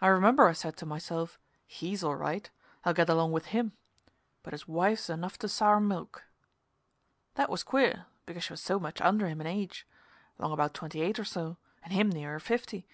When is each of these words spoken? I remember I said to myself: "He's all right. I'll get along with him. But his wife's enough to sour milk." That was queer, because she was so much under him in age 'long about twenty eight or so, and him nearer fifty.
I 0.00 0.06
remember 0.06 0.46
I 0.46 0.52
said 0.52 0.76
to 0.76 0.86
myself: 0.86 1.36
"He's 1.66 2.04
all 2.04 2.14
right. 2.14 2.48
I'll 2.84 2.94
get 2.94 3.08
along 3.08 3.32
with 3.32 3.46
him. 3.46 3.72
But 4.44 4.52
his 4.52 4.68
wife's 4.68 5.10
enough 5.10 5.38
to 5.40 5.48
sour 5.48 5.80
milk." 5.80 6.22
That 7.34 7.50
was 7.50 7.64
queer, 7.64 8.06
because 8.26 8.44
she 8.44 8.52
was 8.52 8.60
so 8.62 8.78
much 8.78 9.00
under 9.00 9.26
him 9.26 9.40
in 9.40 9.48
age 9.48 9.88
'long 10.38 10.52
about 10.52 10.72
twenty 10.72 11.00
eight 11.02 11.18
or 11.18 11.24
so, 11.24 11.56
and 11.82 11.92
him 11.92 12.10
nearer 12.10 12.38
fifty. 12.38 12.86